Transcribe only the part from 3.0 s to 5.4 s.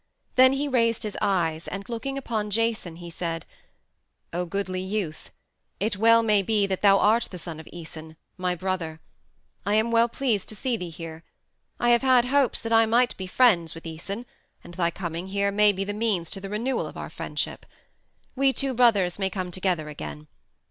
said, "O goodly youth,